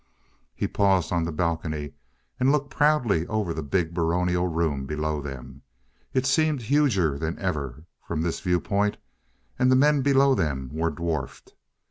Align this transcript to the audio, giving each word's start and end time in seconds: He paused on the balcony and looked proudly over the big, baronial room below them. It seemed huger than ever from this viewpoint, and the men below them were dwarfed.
He 0.55 0.67
paused 0.67 1.11
on 1.13 1.25
the 1.25 1.31
balcony 1.31 1.93
and 2.39 2.51
looked 2.51 2.71
proudly 2.71 3.27
over 3.27 3.53
the 3.53 3.61
big, 3.61 3.93
baronial 3.93 4.47
room 4.47 4.87
below 4.87 5.21
them. 5.21 5.61
It 6.11 6.25
seemed 6.25 6.63
huger 6.63 7.19
than 7.19 7.37
ever 7.37 7.83
from 8.07 8.23
this 8.23 8.39
viewpoint, 8.39 8.97
and 9.59 9.71
the 9.71 9.75
men 9.75 10.01
below 10.01 10.33
them 10.33 10.71
were 10.73 10.89
dwarfed. 10.89 11.53